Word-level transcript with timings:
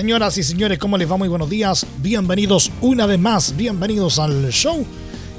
Señoras 0.00 0.38
y 0.38 0.42
señores, 0.42 0.78
¿cómo 0.78 0.96
les 0.96 1.10
va? 1.12 1.18
Muy 1.18 1.28
buenos 1.28 1.50
días. 1.50 1.86
Bienvenidos 1.98 2.72
una 2.80 3.04
vez 3.04 3.18
más, 3.18 3.54
bienvenidos 3.54 4.18
al 4.18 4.48
show. 4.48 4.86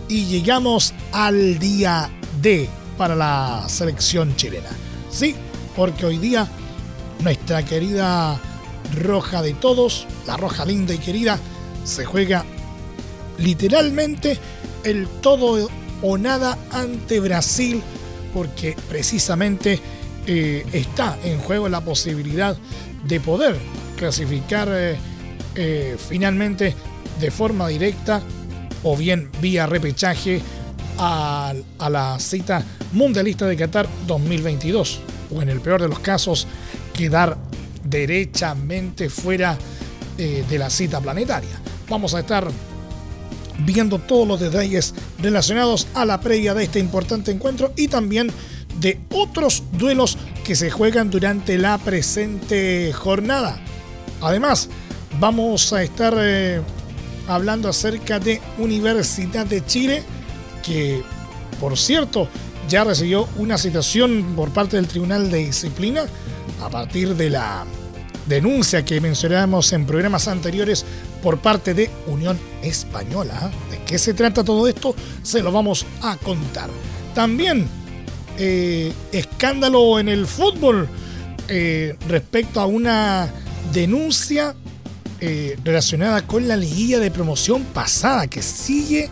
Y 0.08 0.26
llegamos 0.26 0.94
al 1.12 1.58
día 1.58 2.12
D 2.44 2.70
para 2.96 3.16
la 3.16 3.66
selección 3.68 4.36
chilena. 4.36 4.70
Sí, 5.10 5.34
porque 5.76 6.06
hoy 6.06 6.20
día 6.20 6.48
nuestra 7.24 7.66
querida 7.66 8.40
roja 9.02 9.42
de 9.42 9.56
todos, 9.56 10.06
la 10.28 10.38
roja 10.38 10.64
linda 10.64 10.94
y 10.94 11.00
querida, 11.00 11.40
se 11.84 12.06
juega 12.06 12.46
literalmente 13.40 14.38
el 14.84 15.08
todo 15.22 15.70
o 16.04 16.18
nada 16.20 16.56
ante 16.72 17.20
Brasil, 17.20 17.82
porque 18.32 18.76
precisamente 18.88 19.80
eh, 20.28 20.64
está 20.72 21.18
en 21.24 21.40
juego 21.40 21.68
la 21.68 21.82
posibilidad 21.82 22.56
de 23.08 23.20
poder 23.20 23.58
clasificar 24.02 24.68
eh, 24.72 24.98
eh, 25.54 25.96
finalmente 25.96 26.74
de 27.20 27.30
forma 27.30 27.68
directa 27.68 28.20
o 28.82 28.98
bien 28.98 29.30
vía 29.40 29.68
repechaje 29.68 30.42
a, 30.98 31.54
la 31.88 32.18
cita 32.20 32.66
mundialista 32.94 33.46
de 33.46 33.56
Qatar 33.56 33.88
2022 34.08 35.02
o 35.36 35.44
en 35.44 35.50
el 35.50 35.62
peor 35.62 35.84
de 35.84 35.88
los 35.88 36.00
casos 36.00 36.48
quedar 36.96 37.38
derechamente 37.84 39.08
fuera 39.08 39.56
eh, 40.18 40.44
de 40.50 40.58
la 40.58 40.72
cita 40.72 41.00
planetaria. 41.00 41.62
Vamos 41.88 42.16
a 42.16 42.22
estar 42.22 42.50
viendo 43.60 44.00
todos 44.00 44.28
los 44.28 44.40
detalles 44.40 44.96
relacionados 45.20 45.88
a 45.94 46.06
la 46.06 46.20
previa 46.20 46.56
de 46.56 46.64
este 46.64 46.80
importante 46.80 47.30
encuentro 47.30 47.72
y 47.78 47.88
también 47.88 48.32
de 48.80 49.00
otros 49.12 49.62
duelos 49.74 50.18
que 50.44 50.56
se 50.56 50.72
juegan 50.72 51.12
durante 51.12 51.60
la 51.60 51.78
presente 51.78 52.92
jornada. 52.94 53.62
Además, 54.22 54.70
vamos 55.20 55.74
a 55.74 55.84
estar 55.84 56.14
eh, 56.18 56.62
hablando 57.28 57.70
acerca 57.70 58.20
de 58.20 58.42
Universidad 58.58 59.46
de 59.46 59.66
Chile, 59.66 60.04
que 60.64 61.04
por 61.60 61.78
cierto 61.78 62.28
ya 62.70 62.84
recibió 62.84 63.28
una 63.38 63.58
citación 63.58 64.34
por 64.36 64.50
parte 64.52 64.78
del 64.78 64.88
Tribunal 64.88 65.30
de 65.30 65.40
Disciplina 65.40 66.04
a 66.62 66.70
partir 66.70 67.16
de 67.16 67.30
la 67.30 67.66
denuncia 68.28 68.86
que 68.86 69.02
mencionábamos 69.02 69.74
en 69.74 69.86
programas 69.86 70.28
anteriores 70.28 70.86
por 71.22 71.40
parte 71.40 71.74
de 71.74 71.90
Unión 72.08 72.40
Española. 72.62 73.52
¿De 73.70 73.80
qué 73.84 73.98
se 73.98 74.14
trata 74.14 74.44
todo 74.44 74.68
esto? 74.68 74.96
Se 75.24 75.42
lo 75.42 75.52
vamos 75.52 75.86
a 76.02 76.16
contar. 76.18 76.70
También 77.14 77.68
eh, 78.38 78.94
escándalo 79.12 80.00
en 80.00 80.08
el 80.08 80.26
fútbol 80.28 80.88
eh, 81.48 81.96
respecto 82.08 82.62
a 82.62 82.66
una 82.66 83.32
denuncia 83.72 84.56
eh, 85.20 85.58
relacionada 85.64 86.26
con 86.26 86.48
la 86.48 86.58
liguilla 86.58 87.00
de 87.00 87.12
promoción 87.12 87.64
pasada 87.64 88.28
que 88.28 88.42
sigue 88.42 89.10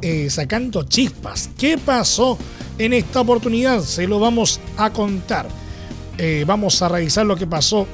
eh, 0.00 0.30
sacando 0.30 0.84
chispas. 0.84 1.50
¿Qué 1.58 1.76
pasó 1.78 2.38
en 2.78 2.92
esta 2.92 3.20
oportunidad? 3.20 3.80
Se 3.82 4.06
lo 4.06 4.20
vamos 4.20 4.60
a 4.76 4.90
contar. 4.90 5.48
Eh, 6.18 6.44
vamos 6.46 6.80
a 6.82 6.88
revisar 6.88 7.26
lo 7.26 7.36
que 7.36 7.46
pasó 7.46 7.86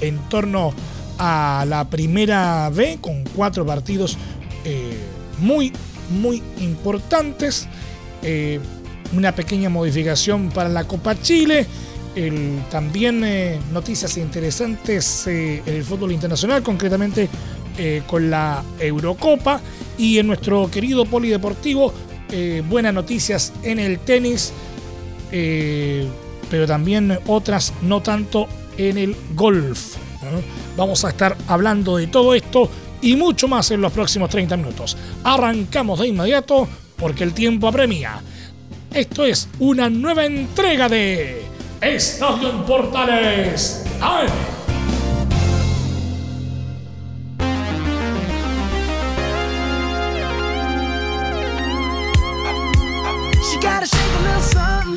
en 0.00 0.18
torno 0.28 0.74
a 1.18 1.64
la 1.68 1.88
primera 1.88 2.70
B 2.70 2.98
con 3.00 3.24
cuatro 3.36 3.64
partidos 3.64 4.16
muy, 5.38 5.72
muy 6.10 6.42
importantes. 6.58 7.68
una 9.12 9.34
pequeña 9.34 9.68
modificación 9.68 10.50
para 10.50 10.68
la 10.68 10.84
Copa 10.84 11.20
Chile 11.20 11.66
también 12.70 13.22
eh, 13.24 13.58
noticias 13.72 14.16
interesantes 14.16 15.26
eh, 15.26 15.62
en 15.64 15.74
el 15.74 15.84
fútbol 15.84 16.12
internacional, 16.12 16.62
concretamente 16.62 17.28
eh, 17.78 18.02
con 18.06 18.30
la 18.30 18.64
Eurocopa 18.78 19.60
y 19.96 20.18
en 20.18 20.26
nuestro 20.26 20.70
querido 20.70 21.04
polideportivo, 21.04 21.92
buenas 22.68 22.94
noticias 22.94 23.52
en 23.64 23.80
el 23.80 23.98
tenis, 23.98 24.52
pero 26.48 26.66
también 26.66 27.18
otras 27.26 27.72
no 27.82 28.00
tanto 28.00 28.46
en 28.78 28.98
el 28.98 29.16
golf. 29.34 29.96
Vamos 30.76 31.04
a 31.04 31.08
estar 31.08 31.36
hablando 31.48 31.96
de 31.96 32.06
todo 32.06 32.32
esto 32.32 32.70
y 33.02 33.16
mucho 33.16 33.48
más 33.48 33.72
en 33.72 33.80
los 33.80 33.92
próximos 33.92 34.30
30 34.30 34.56
minutos. 34.58 34.96
Arrancamos 35.24 35.98
de 35.98 36.06
inmediato 36.06 36.68
porque 36.96 37.24
el 37.24 37.34
tiempo 37.34 37.66
apremia. 37.66 38.22
Esto 38.94 39.24
es 39.24 39.48
una 39.58 39.90
nueva 39.90 40.24
entrega 40.24 40.88
de 40.88 41.49
Estadio 41.80 42.50
en 42.50 42.62
Portales 42.64 43.86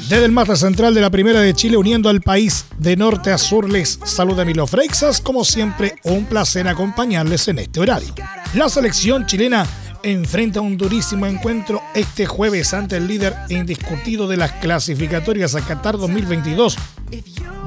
Desde 0.10 0.26
el 0.26 0.32
mata 0.34 0.58
central 0.58 0.94
de 0.94 1.00
la 1.00 1.10
Primera 1.10 1.40
de 1.40 1.54
Chile, 1.54 1.78
uniendo 1.78 2.10
al 2.10 2.22
país 2.22 2.66
de 2.78 2.98
norte 2.98 3.32
a 3.32 3.38
sur, 3.38 3.70
les 3.70 3.98
saluda 4.04 4.44
Milo 4.44 4.68
Freixas. 4.68 5.22
Como 5.22 5.46
siempre, 5.46 5.96
un 6.04 6.26
placer 6.26 6.68
acompañarles 6.68 7.48
en 7.48 7.60
este 7.60 7.80
horario. 7.80 8.14
La 8.56 8.68
selección 8.68 9.26
chilena 9.26 9.66
enfrenta 10.04 10.62
un 10.62 10.78
durísimo 10.78 11.26
encuentro 11.26 11.82
este 11.96 12.26
jueves 12.26 12.74
ante 12.74 12.98
el 12.98 13.08
líder 13.08 13.36
indiscutido 13.50 14.28
de 14.28 14.38
las 14.38 14.52
clasificatorias 14.54 15.56
a 15.56 15.62
Qatar 15.62 15.98
2022, 15.98 16.78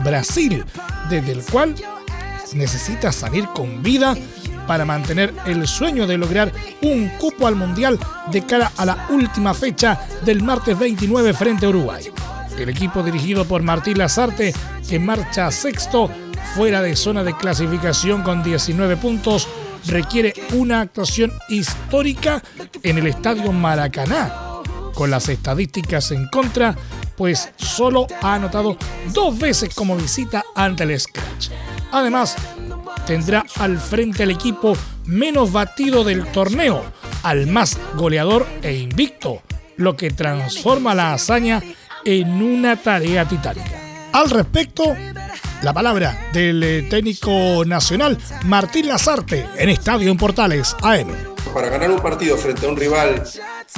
Brasil, 0.05 0.65
desde 1.09 1.33
el 1.33 1.43
cual 1.43 1.75
necesita 2.55 3.11
salir 3.11 3.47
con 3.49 3.83
vida 3.83 4.15
para 4.67 4.85
mantener 4.85 5.33
el 5.47 5.67
sueño 5.67 6.07
de 6.07 6.19
lograr 6.19 6.53
un 6.83 7.09
cupo 7.19 7.47
al 7.47 7.57
Mundial 7.57 7.99
de 8.31 8.45
cara 8.45 8.73
a 8.77 8.85
la 8.85 9.07
última 9.11 9.55
fecha 9.55 9.99
del 10.25 10.43
martes 10.43 10.79
29 10.79 11.33
frente 11.33 11.67
a 11.67 11.71
Uruguay. 11.71 12.05
El 12.59 12.69
equipo 12.69 13.03
dirigido 13.03 13.45
por 13.45 13.63
Martín 13.63 13.99
Lazarte, 13.99 14.55
que 14.89 14.99
marcha 14.99 15.51
sexto, 15.51 16.11
fuera 16.55 16.83
de 16.83 16.97
zona 16.97 17.23
de 17.23 17.37
clasificación 17.37 18.23
con 18.23 18.43
19 18.43 18.97
puntos, 18.97 19.47
requiere 19.87 20.35
una 20.53 20.83
actuación 20.83 21.33
histórica 21.49 22.43
en 22.83 22.99
el 22.99 23.07
estadio 23.07 23.53
Maracaná. 23.53 24.33
Con 24.95 25.11
las 25.11 25.29
estadísticas 25.29 26.11
en 26.11 26.27
contra, 26.29 26.75
pues 27.17 27.51
solo 27.57 28.07
ha 28.23 28.35
anotado 28.35 28.77
dos 29.13 29.39
veces 29.39 29.75
como 29.75 29.97
visita 29.97 30.45
ante 30.55 30.85
el 30.85 30.99
Scratch. 30.99 31.51
Además, 31.93 32.37
tendrá 33.07 33.45
al 33.59 33.79
frente 33.79 34.23
al 34.23 34.31
equipo 34.31 34.77
menos 35.05 35.53
batido 35.53 36.03
del 36.05 36.27
torneo, 36.27 36.83
al 37.23 37.47
más 37.47 37.79
goleador 37.95 38.47
e 38.63 38.75
invicto, 38.75 39.43
lo 39.77 39.97
que 39.97 40.11
transforma 40.11 40.95
la 40.95 41.13
hazaña 41.13 41.63
en 42.05 42.43
una 42.43 42.77
tarea 42.77 43.27
titánica. 43.27 44.09
Al 44.13 44.31
respecto, 44.31 44.97
la 45.63 45.73
palabra 45.73 46.29
del 46.33 46.63
eh, 46.63 46.83
técnico 46.83 47.65
nacional 47.65 48.19
Martín 48.45 48.89
Lazarte 48.89 49.47
en 49.57 49.69
Estadio 49.69 50.11
en 50.11 50.17
Portales 50.17 50.77
AM. 50.83 51.09
Para 51.55 51.69
ganar 51.69 51.91
un 51.91 52.01
partido 52.01 52.37
frente 52.37 52.67
a 52.67 52.69
un 52.69 52.77
rival 52.77 53.23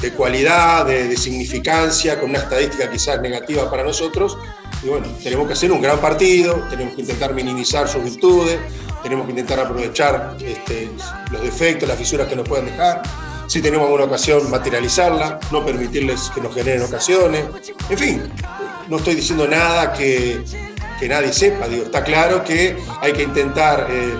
de 0.00 0.12
cualidad, 0.12 0.86
de, 0.86 1.16
significancia, 1.16 2.18
con 2.18 2.30
una 2.30 2.40
estadística 2.40 2.90
quizás 2.90 3.20
negativa 3.20 3.70
para 3.70 3.84
nosotros, 3.84 4.36
y 4.82 4.88
bueno, 4.88 5.06
tenemos 5.22 5.46
que 5.46 5.52
hacer 5.52 5.72
un 5.72 5.80
gran 5.80 5.98
partido, 5.98 6.66
tenemos 6.70 6.94
que 6.94 7.02
intentar 7.02 7.34
minimizar 7.34 7.88
sus 7.88 8.02
virtudes, 8.02 8.58
tenemos 9.02 9.26
que 9.26 9.30
intentar 9.30 9.60
aprovechar 9.60 10.36
este, 10.40 10.90
los 11.30 11.42
defectos, 11.42 11.88
las 11.88 11.98
fisuras 11.98 12.26
que 12.26 12.36
nos 12.36 12.48
puedan 12.48 12.66
dejar. 12.66 13.02
Si 13.46 13.62
tenemos 13.62 13.86
alguna 13.86 14.04
ocasión, 14.04 14.50
materializarla, 14.50 15.40
no 15.50 15.64
permitirles 15.64 16.30
que 16.34 16.40
nos 16.40 16.54
generen 16.54 16.82
ocasiones. 16.82 17.44
En 17.88 17.98
fin, 17.98 18.22
no 18.88 18.98
estoy 18.98 19.14
diciendo 19.14 19.48
nada 19.48 19.92
que, 19.92 20.44
que 20.98 21.08
nadie 21.08 21.32
sepa. 21.32 21.68
Digo, 21.68 21.84
está 21.84 22.02
claro 22.02 22.44
que 22.44 22.76
hay 23.00 23.12
que 23.12 23.22
intentar, 23.22 23.86
eh, 23.90 24.14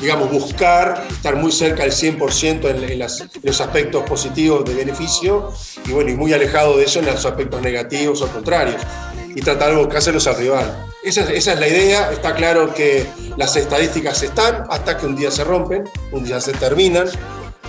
digamos, 0.00 0.30
buscar 0.30 1.04
estar 1.10 1.36
muy 1.36 1.52
cerca 1.52 1.82
del 1.82 1.92
100% 1.92 2.70
en, 2.70 2.98
los 3.42 3.60
aspectos 3.60 4.02
positivos 4.04 4.64
de 4.64 4.74
beneficio 4.74 5.52
y, 5.86 5.92
bueno, 5.92 6.10
y 6.10 6.16
muy 6.16 6.32
alejado 6.32 6.76
de 6.76 6.84
eso 6.84 6.98
en 6.98 7.06
los 7.06 7.24
aspectos 7.24 7.60
negativos 7.62 8.22
o 8.22 8.28
contrarios. 8.28 8.80
Y 9.34 9.42
tratar 9.42 9.70
de 9.70 9.76
buscárselos 9.76 10.26
al 10.26 10.36
rival. 10.36 10.86
Esa, 11.04 11.30
esa 11.30 11.52
es 11.52 11.60
la 11.60 11.68
idea. 11.68 12.10
Está 12.10 12.34
claro 12.34 12.72
que 12.72 13.06
las 13.36 13.54
estadísticas 13.56 14.22
están 14.22 14.64
hasta 14.70 14.96
que 14.96 15.04
un 15.04 15.14
día 15.14 15.30
se 15.30 15.44
rompen, 15.44 15.84
un 16.10 16.24
día 16.24 16.40
se 16.40 16.52
terminan. 16.52 17.06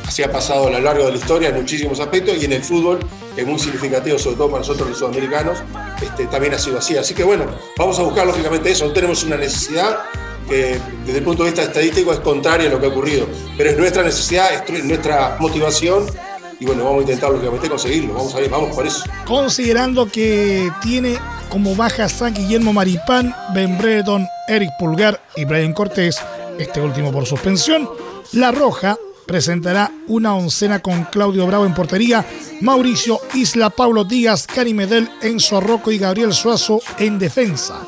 Así 0.07 0.23
ha 0.23 0.31
pasado 0.31 0.67
a 0.67 0.71
lo 0.71 0.79
largo 0.79 1.05
de 1.05 1.11
la 1.11 1.17
historia 1.17 1.49
en 1.49 1.55
muchísimos 1.55 1.99
aspectos 1.99 2.41
y 2.41 2.45
en 2.45 2.53
el 2.53 2.63
fútbol, 2.63 2.99
es 3.35 3.45
muy 3.45 3.59
significativo, 3.59 4.17
sobre 4.17 4.37
todo 4.37 4.47
para 4.47 4.59
nosotros 4.59 4.89
los 4.89 4.97
sudamericanos, 4.97 5.59
este, 6.01 6.27
también 6.27 6.53
ha 6.53 6.57
sido 6.57 6.79
así. 6.79 6.95
Así 6.95 7.13
que 7.13 7.23
bueno, 7.23 7.45
vamos 7.77 7.99
a 7.99 8.03
buscar 8.03 8.25
lógicamente 8.25 8.71
eso. 8.71 8.89
Tenemos 8.93 9.23
una 9.25 9.35
necesidad 9.35 9.99
que 10.47 10.79
desde 11.05 11.19
el 11.19 11.25
punto 11.25 11.43
de 11.43 11.49
vista 11.49 11.63
estadístico 11.63 12.13
es 12.13 12.19
contraria 12.19 12.69
a 12.69 12.71
lo 12.71 12.79
que 12.79 12.85
ha 12.85 12.89
ocurrido, 12.89 13.27
pero 13.57 13.69
es 13.69 13.77
nuestra 13.77 14.01
necesidad, 14.01 14.63
es 14.67 14.85
nuestra 14.85 15.35
motivación 15.39 16.05
y 16.59 16.65
bueno, 16.65 16.85
vamos 16.85 16.99
a 16.99 17.01
intentar 17.01 17.29
lógicamente 17.29 17.69
conseguirlo, 17.69 18.13
vamos 18.13 18.33
a 18.33 18.39
ver, 18.39 18.49
vamos 18.49 18.75
por 18.75 18.87
eso. 18.87 19.03
Considerando 19.25 20.09
que 20.09 20.71
tiene 20.81 21.17
como 21.49 21.75
baja 21.75 22.07
San 22.07 22.33
Guillermo 22.33 22.71
Maripán, 22.71 23.35
Ben 23.53 23.77
Breton, 23.77 24.25
Eric 24.47 24.69
Pulgar 24.79 25.21
y 25.35 25.43
Brian 25.43 25.73
Cortés, 25.73 26.17
este 26.57 26.79
último 26.79 27.11
por 27.11 27.25
suspensión, 27.25 27.89
La 28.31 28.51
Roja 28.51 28.97
presentará 29.27 29.91
una 30.07 30.33
oncena 30.33 30.79
con 30.79 31.03
Claudio 31.03 31.45
Bravo 31.45 31.65
en 31.65 31.75
portería, 31.75 32.25
Mauricio 32.61 33.19
Isla, 33.33 33.69
Pablo 33.69 34.05
Díaz, 34.05 34.47
Cari 34.47 34.73
Medel, 34.73 35.09
Enzo 35.21 35.61
Rocco 35.61 35.91
y 35.91 35.99
Gabriel 35.99 36.33
Suazo 36.33 36.79
en 36.97 37.19
defensa. 37.19 37.85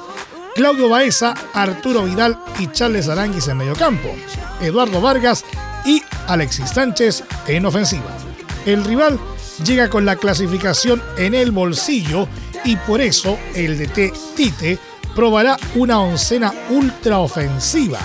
Claudio 0.53 0.89
Baeza, 0.89 1.33
Arturo 1.53 2.03
Vidal 2.03 2.37
y 2.59 2.67
Charles 2.67 3.07
Aranguis 3.07 3.47
en 3.47 3.57
mediocampo, 3.57 4.09
Eduardo 4.61 4.99
Vargas 4.99 5.45
y 5.85 6.03
Alexis 6.27 6.69
Sánchez 6.71 7.23
en 7.47 7.65
ofensiva. 7.65 8.17
El 8.65 8.83
rival 8.83 9.17
llega 9.63 9.89
con 9.89 10.05
la 10.05 10.17
clasificación 10.17 11.01
en 11.17 11.33
el 11.33 11.51
bolsillo 11.51 12.27
y 12.65 12.75
por 12.75 12.99
eso 12.99 13.37
el 13.55 13.77
DT 13.77 14.13
Tite 14.35 14.77
probará 15.15 15.57
una 15.75 15.99
oncena 16.01 16.53
ultraofensiva, 16.69 17.99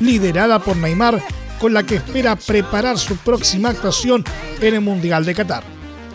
liderada 0.00 0.58
por 0.58 0.76
Neymar, 0.76 1.22
con 1.60 1.74
la 1.74 1.82
que 1.84 1.96
espera 1.96 2.36
preparar 2.36 2.98
su 2.98 3.16
próxima 3.18 3.68
actuación 3.68 4.24
en 4.60 4.74
el 4.74 4.80
Mundial 4.80 5.24
de 5.24 5.34
Qatar. 5.34 5.62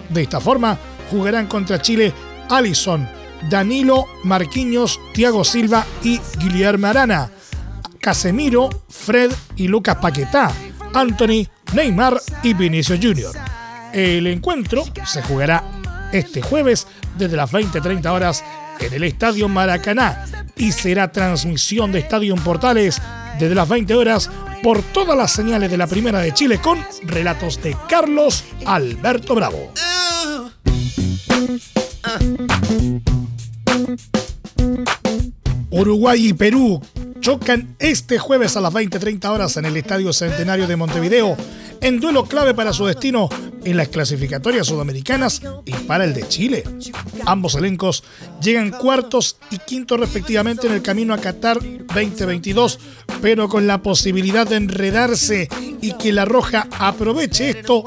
De 0.10 0.24
esta 0.24 0.42
forma, 0.42 0.78
jugarán 1.12 1.48
contra 1.48 1.82
Chile 1.82 2.14
Alison, 2.50 3.08
Danilo, 3.50 4.06
Marquinhos, 4.24 5.00
Thiago 5.14 5.44
Silva 5.44 5.86
y 6.04 6.20
Guillermo 6.40 6.88
Arana, 6.88 7.30
Casemiro, 8.00 8.70
Fred 8.90 9.32
y 9.56 9.68
Lucas 9.68 9.98
Paquetá, 9.98 10.52
Anthony, 10.94 11.48
Neymar 11.74 12.20
y 12.44 12.54
Vinicius 12.54 13.00
Jr. 13.02 13.32
El 13.94 14.28
encuentro 14.28 14.84
se 15.06 15.22
jugará 15.22 15.64
este 16.12 16.42
jueves 16.42 16.88
desde 17.18 17.38
las 17.38 17.52
20-30 17.52 18.06
horas 18.12 18.44
en 18.80 18.94
el 18.94 19.04
Estadio 19.04 19.48
Maracaná 19.48 20.26
y 20.56 20.72
será 20.72 21.12
transmisión 21.12 21.92
de 21.92 22.00
Estadio 22.00 22.36
Portales 22.36 23.02
desde 23.40 23.56
las 23.56 23.68
20 23.68 23.94
horas 23.96 24.30
por 24.62 24.82
todas 24.82 25.18
las 25.18 25.32
señales 25.32 25.72
de 25.72 25.78
la 25.78 25.88
Primera 25.88 26.20
de 26.20 26.34
Chile 26.34 26.60
con 26.62 26.80
relatos 27.04 27.62
de 27.62 27.76
Carlos 27.88 28.44
Alberto 28.66 29.36
Bravo. 29.36 29.72
Uruguay 35.70 36.28
y 36.28 36.34
Perú 36.34 36.82
chocan 37.20 37.76
este 37.80 38.20
jueves 38.20 38.56
a 38.56 38.62
las 38.62 38.74
20-30 38.74 39.26
horas 39.30 39.58
en 39.58 39.66
el 39.66 39.76
Estadio 39.78 40.14
Centenario 40.14 40.68
de 40.68 40.76
Montevideo 40.76 41.36
en 41.82 42.00
duelo 42.00 42.26
clave 42.26 42.54
para 42.54 42.74
su 42.74 42.86
destino 42.86 43.30
en 43.66 43.78
las 43.78 43.90
clasificatorias 43.90 44.68
sudamericanas 44.68 45.42
y 45.66 45.74
para 45.74 46.06
el 46.06 46.14
de 46.14 46.28
Chile. 46.28 46.64
Ambos 47.26 47.56
elencos 47.56 48.04
llegan 48.42 48.72
cuartos 48.72 49.38
y 49.52 49.58
quintos 49.58 50.00
respectivamente 50.00 50.68
en 50.68 50.74
el 50.74 50.82
camino 50.82 51.14
a 51.14 51.18
Qatar 51.18 51.60
2022, 51.62 52.80
pero 53.22 53.50
con 53.50 53.68
la 53.68 53.82
posibilidad 53.82 54.48
de 54.48 54.58
enredarse 54.58 55.50
y 55.82 55.94
que 55.94 56.14
la 56.14 56.26
Roja 56.26 56.68
aproveche 56.80 57.50
esto 57.50 57.84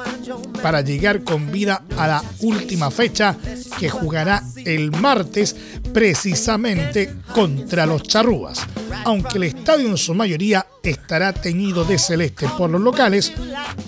para 0.63 0.81
llegar 0.81 1.23
con 1.23 1.51
vida 1.51 1.85
a 1.97 2.07
la 2.09 2.25
última 2.41 2.91
fecha 2.91 3.37
que 3.79 3.89
jugará 3.89 4.43
el 4.65 4.91
martes 4.91 5.57
precisamente 5.93 7.15
contra 7.33 7.87
los 7.87 8.03
charrúas. 8.03 8.67
Aunque 9.05 9.39
el 9.39 9.45
estadio 9.45 9.89
en 9.89 9.97
su 9.97 10.15
mayoría 10.15 10.67
estará 10.83 11.33
teñido 11.33 11.85
de 11.85 11.99
celeste 11.99 12.47
por 12.57 12.71
los 12.71 12.81
locales, 12.81 13.33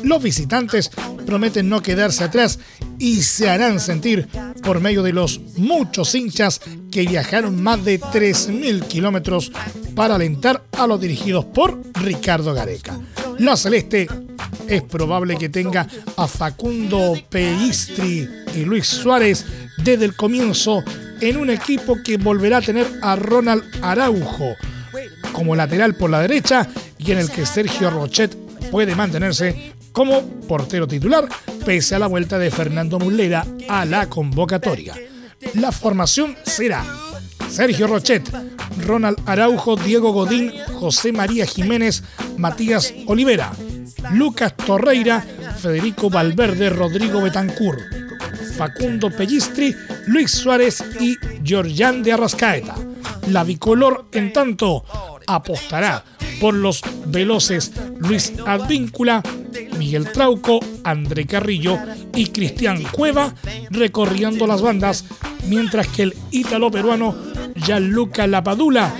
los 0.02 0.22
visitantes 0.22 0.90
prometen 1.26 1.69
no 1.69 1.82
quedarse 1.82 2.25
atrás 2.25 2.58
y 2.98 3.22
se 3.22 3.48
harán 3.48 3.81
sentir 3.81 4.28
por 4.62 4.81
medio 4.81 5.02
de 5.02 5.12
los 5.12 5.40
muchos 5.56 6.14
hinchas 6.14 6.60
que 6.90 7.06
viajaron 7.06 7.62
más 7.62 7.84
de 7.84 8.00
3.000 8.00 8.87
kilómetros 8.87 9.52
para 9.94 10.16
alentar 10.16 10.64
a 10.72 10.87
los 10.87 11.00
dirigidos 11.00 11.44
por 11.46 11.81
Ricardo 11.94 12.52
Gareca. 12.52 12.98
La 13.38 13.56
Celeste 13.56 14.08
es 14.69 14.82
probable 14.82 15.36
que 15.36 15.48
tenga 15.48 15.86
a 16.16 16.26
Facundo 16.26 17.14
Peistri 17.28 18.28
y 18.54 18.64
Luis 18.64 18.86
Suárez 18.86 19.44
desde 19.78 20.04
el 20.04 20.14
comienzo 20.14 20.82
en 21.20 21.36
un 21.36 21.50
equipo 21.50 21.96
que 22.02 22.16
volverá 22.16 22.58
a 22.58 22.62
tener 22.62 22.86
a 23.02 23.16
Ronald 23.16 23.64
Araujo 23.82 24.56
como 25.32 25.56
lateral 25.56 25.94
por 25.94 26.11
la 26.11 26.21
derecha 26.21 26.69
y 26.99 27.12
en 27.12 27.19
el 27.19 27.31
que 27.31 27.47
Sergio 27.47 27.91
Rochet 27.91 28.35
puede 28.71 28.94
mantenerse 28.94 29.75
como 29.93 30.23
portero 30.47 30.87
titular 30.87 31.29
pese 31.65 31.94
a 31.94 31.99
la 31.99 32.06
vuelta 32.06 32.38
de 32.38 32.50
Fernando 32.50 32.99
Mullera 32.99 33.47
a 33.69 33.85
la 33.85 34.09
convocatoria. 34.09 34.94
La 35.55 35.73
formación 35.73 36.37
será 36.44 36.85
Sergio 37.50 37.87
Rochet, 37.87 38.31
Ronald 38.87 39.19
Araujo, 39.27 39.77
Diego 39.77 40.12
Godín, 40.12 40.53
José 40.79 41.12
María 41.12 41.47
Jiménez, 41.47 42.05
Matías 42.37 42.94
Olivera, 43.06 43.53
Lucas 44.12 44.56
Torreira, 44.56 45.21
Federico 45.61 46.09
Valverde, 46.09 46.71
Rodrigo 46.71 47.21
Betancourt, 47.21 47.81
Facundo 48.56 49.11
Pellistri, 49.11 49.75
Luis 50.06 50.31
Suárez 50.31 50.82
y 51.00 51.17
Georgián 51.44 52.03
de 52.03 52.12
Arrascaeta. 52.12 52.75
La 53.29 53.44
bicolor, 53.44 54.06
en 54.12 54.32
tanto, 54.32 54.85
apostará 55.35 56.05
por 56.41 56.55
los 56.55 56.82
veloces 57.06 57.73
Luis 57.99 58.32
Advíncula, 58.47 59.23
Miguel 59.79 60.11
Trauco, 60.12 60.61
André 60.85 61.27
Carrillo 61.27 61.79
y 62.15 62.27
Cristian 62.27 62.82
Cueva 62.85 63.35
recorriendo 63.71 64.47
las 64.47 64.62
bandas, 64.62 65.05
mientras 65.47 65.88
que 65.88 66.05
el 66.05 66.17
ítalo 66.31 66.71
peruano 66.71 67.15
Gianluca 67.55 68.27
Lapadula 68.27 68.93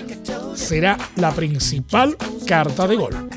será 0.55 0.99
la 1.17 1.33
principal 1.33 2.17
carta 2.47 2.87
de 2.87 2.97
gol. 2.97 3.31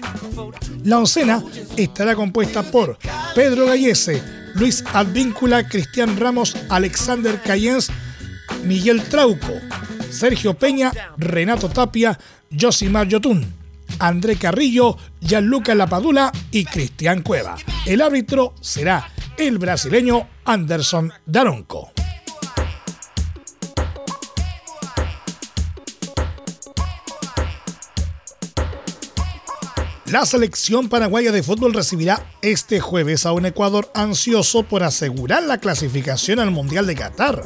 La 0.84 1.00
oncena 1.00 1.44
estará 1.78 2.16
compuesta 2.16 2.64
por 2.64 2.98
Pedro 3.36 3.66
Gallese, 3.66 4.22
Luis 4.56 4.84
Advíncula, 4.94 5.68
Cristian 5.68 6.18
Ramos, 6.18 6.58
Alexander 6.70 7.42
Cayens, 7.42 7.90
Miguel 8.64 9.02
Trauco, 9.04 9.54
Sergio 10.10 10.54
Peña, 10.54 10.92
Renato 11.18 11.70
Tapia, 11.70 12.20
Josimar 12.58 13.08
Yotun, 13.08 13.46
André 14.00 14.36
Carrillo, 14.36 14.98
Gianluca 15.22 15.76
Lapadula 15.76 16.32
y 16.52 16.66
Cristian 16.66 17.22
Cueva. 17.22 17.56
El 17.86 18.02
árbitro 18.02 18.54
será 18.62 19.10
el 19.38 19.58
brasileño 19.58 20.28
Anderson 20.46 21.12
Daronco. 21.26 21.92
La 30.14 30.28
selección 30.28 30.90
paraguaya 30.90 31.32
de 31.32 31.42
fútbol 31.42 31.74
recibirá 31.74 32.24
este 32.44 32.80
jueves 32.80 33.26
a 33.26 33.32
un 33.32 33.48
Ecuador 33.48 33.90
ansioso 33.96 34.62
por 34.62 34.84
asegurar 34.84 35.42
la 35.42 35.58
clasificación 35.58 36.38
al 36.38 36.52
Mundial 36.52 36.86
de 36.86 36.94
Qatar. 36.94 37.42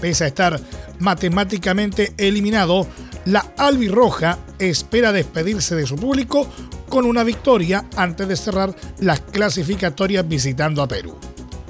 Pese 0.00 0.24
a 0.24 0.28
estar 0.28 0.58
matemáticamente 1.00 2.14
eliminado, 2.16 2.86
la 3.28 3.52
albirroja 3.58 4.38
espera 4.58 5.12
despedirse 5.12 5.76
de 5.76 5.86
su 5.86 5.96
público 5.96 6.48
con 6.88 7.04
una 7.04 7.24
victoria 7.24 7.84
antes 7.96 8.26
de 8.26 8.36
cerrar 8.36 8.74
las 9.00 9.20
clasificatorias 9.20 10.26
visitando 10.26 10.82
a 10.82 10.88
Perú. 10.88 11.14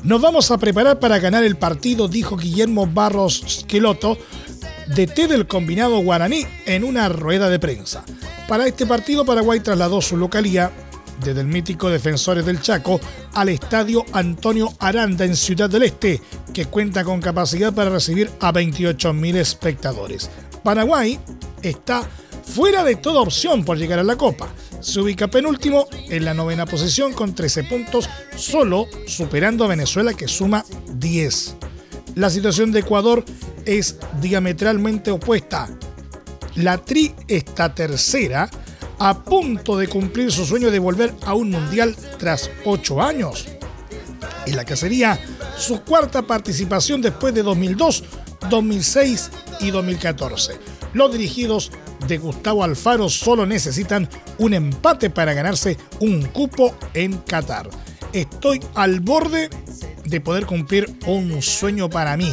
Nos 0.05 0.23
vamos 0.23 0.53
a 0.53 0.59
preparar 0.59 1.01
para 1.01 1.19
ganar 1.19 1.43
el 1.43 1.57
partido, 1.57 2.07
dijo 2.07 2.37
Guillermo 2.37 2.87
Barros 2.87 3.43
Esqueloto, 3.45 4.17
DT 4.95 5.27
del 5.27 5.49
combinado 5.49 5.99
guaraní, 5.99 6.47
en 6.65 6.85
una 6.85 7.09
rueda 7.09 7.51
de 7.51 7.59
prensa. 7.59 8.05
Para 8.47 8.69
este 8.69 8.87
partido, 8.87 9.25
Paraguay 9.25 9.59
trasladó 9.59 10.01
su 10.01 10.17
localía 10.17 10.71
desde 11.25 11.41
el 11.41 11.49
mítico 11.49 11.91
Defensores 11.91 12.47
del 12.47 12.63
Chaco 12.63 13.01
al 13.35 13.49
estadio 13.49 14.05
Antonio 14.13 14.73
Aranda 14.79 15.25
en 15.25 15.35
Ciudad 15.35 15.69
del 15.69 15.83
Este, 15.83 16.23
que 16.55 16.67
cuenta 16.67 17.03
con 17.03 17.21
capacidad 17.21 17.75
para 17.75 17.91
recibir 17.91 18.31
a 18.39 18.53
28.000 18.53 19.35
espectadores. 19.35 20.31
Paraguay 20.63 21.19
está 21.63 22.09
fuera 22.43 22.85
de 22.85 22.97
toda 22.97 23.21
opción 23.21 23.65
por 23.65 23.79
llegar 23.79 23.99
a 23.99 24.05
la 24.05 24.17
Copa. 24.17 24.49
Se 24.81 25.01
ubica 25.01 25.29
penúltimo 25.29 25.87
en 26.09 26.25
la 26.25 26.35
novena 26.35 26.67
posición 26.67 27.13
con 27.13 27.35
13 27.35 27.65
puntos, 27.65 28.09
solo 28.37 28.87
superando 29.07 29.65
a 29.65 29.69
Venezuela 29.69 30.15
que 30.15 30.29
suma 30.29 30.65
10. 30.95 31.57
La 32.15 32.31
situación 32.31 32.73
de 32.73 32.81
Ecuador 32.81 33.25
es 33.65 33.97
diametralmente 34.21 35.11
opuesta. 35.11 35.69
La 36.57 36.79
Tri 36.79 37.15
está 37.29 37.75
tercera 37.75 38.51
a 38.99 39.23
punto 39.23 39.77
de 39.77 39.89
cumplir 39.89 40.33
su 40.33 40.45
sueño 40.45 40.71
de 40.71 40.79
volver 40.79 41.15
a 41.25 41.35
un 41.35 41.51
mundial 41.51 41.95
tras 42.19 42.51
ocho 42.65 43.01
años, 43.01 43.47
en 44.47 44.57
la 44.57 44.65
que 44.65 44.77
sería 44.77 45.19
su 45.57 45.83
cuarta 45.83 46.23
participación 46.23 47.01
después 47.01 47.35
de 47.35 47.43
2002, 47.43 48.05
2006 48.51 49.31
y 49.61 49.71
2014. 49.71 50.78
Los 50.95 51.13
dirigidos 51.13 51.71
de 52.07 52.19
Gustavo 52.19 52.65
Alfaro 52.65 53.09
solo 53.09 53.47
necesitan 53.47 54.09
un 54.39 54.55
empate 54.55 55.11
para 55.11 55.35
ganarse 55.35 55.77
un 56.01 56.23
cupo 56.23 56.75
en 56.95 57.19
Qatar. 57.19 57.69
Estoy 58.13 58.61
al 58.75 59.01
borde 59.01 59.51
de 60.05 60.21
poder 60.21 60.47
cumplir 60.47 60.91
un 61.07 61.43
sueño 61.43 61.91
para 61.91 62.17
mí, 62.17 62.33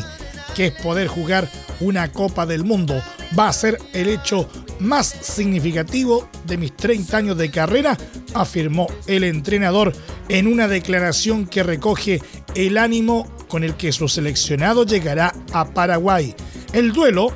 que 0.56 0.68
es 0.68 0.72
poder 0.82 1.08
jugar 1.08 1.50
una 1.82 2.12
Copa 2.12 2.46
del 2.46 2.64
Mundo. 2.64 3.02
Va 3.38 3.50
a 3.50 3.54
ser 3.54 3.78
el 3.94 4.08
hecho 4.08 4.48
más 4.80 5.08
significativo 5.08 6.30
de 6.46 6.58
mis 6.58 6.76
30 6.76 7.18
años 7.18 7.38
de 7.38 7.52
carrera, 7.52 7.98
afirmó 8.34 8.88
el 9.08 9.26
entrenador 9.26 9.94
en 10.30 10.48
una 10.48 10.68
declaración 10.68 11.46
que 11.46 11.64
recoge 11.64 12.22
el 12.56 12.78
ánimo 12.78 13.28
con 13.50 13.64
el 13.64 13.76
que 13.76 13.92
su 13.92 14.08
seleccionado 14.08 14.86
llegará 14.86 15.34
a 15.52 15.66
Paraguay. 15.66 16.34
El 16.72 16.94
duelo 16.94 17.34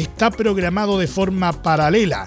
está 0.00 0.30
programado 0.30 0.98
de 0.98 1.06
forma 1.06 1.62
paralela 1.62 2.26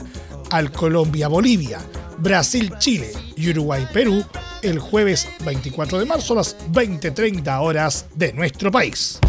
al 0.52 0.72
Colombia-Bolivia, 0.72 1.80
Brasil-Chile 2.18 3.14
y 3.38 3.50
Uruguay-Perú 3.52 4.24
el 4.62 4.80
jueves 4.80 5.28
24 5.46 6.00
de 6.00 6.06
marzo 6.06 6.34
a 6.34 6.38
las 6.38 6.58
20:30 6.72 7.62
horas 7.62 8.06
de 8.14 8.34
nuestro 8.34 8.72
país. 8.72 9.20